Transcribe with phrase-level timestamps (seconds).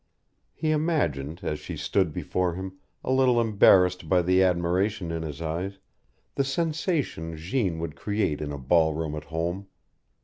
[0.55, 5.43] He imagined, as she stood before him, a little embarrassed by the admiration in his
[5.43, 5.77] eyes,
[6.33, 9.67] the sensation Jeanne would create in a ballroom at home.